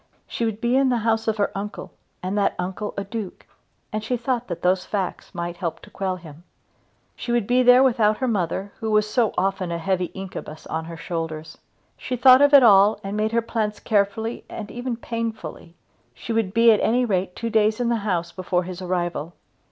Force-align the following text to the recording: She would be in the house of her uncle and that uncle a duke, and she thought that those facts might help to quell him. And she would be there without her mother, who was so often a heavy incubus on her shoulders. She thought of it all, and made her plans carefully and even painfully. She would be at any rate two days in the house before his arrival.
She 0.27 0.45
would 0.45 0.59
be 0.59 0.75
in 0.75 0.89
the 0.89 0.97
house 1.05 1.27
of 1.27 1.37
her 1.37 1.55
uncle 1.55 1.91
and 2.23 2.35
that 2.35 2.55
uncle 2.57 2.95
a 2.97 3.03
duke, 3.03 3.45
and 3.93 4.03
she 4.03 4.17
thought 4.17 4.47
that 4.47 4.63
those 4.63 4.83
facts 4.83 5.35
might 5.35 5.57
help 5.57 5.79
to 5.81 5.91
quell 5.91 6.15
him. 6.15 6.33
And 6.37 6.43
she 7.15 7.31
would 7.31 7.45
be 7.45 7.61
there 7.61 7.83
without 7.83 8.17
her 8.17 8.27
mother, 8.27 8.73
who 8.79 8.89
was 8.89 9.07
so 9.07 9.31
often 9.37 9.71
a 9.71 9.77
heavy 9.77 10.05
incubus 10.15 10.65
on 10.65 10.85
her 10.85 10.97
shoulders. 10.97 11.59
She 11.97 12.15
thought 12.15 12.41
of 12.41 12.51
it 12.51 12.63
all, 12.63 12.99
and 13.03 13.15
made 13.15 13.31
her 13.31 13.43
plans 13.43 13.79
carefully 13.79 14.43
and 14.49 14.71
even 14.71 14.97
painfully. 14.97 15.75
She 16.15 16.33
would 16.33 16.51
be 16.51 16.71
at 16.71 16.79
any 16.81 17.05
rate 17.05 17.35
two 17.35 17.51
days 17.51 17.79
in 17.79 17.89
the 17.89 17.97
house 17.97 18.31
before 18.31 18.63
his 18.63 18.81
arrival. 18.81 19.35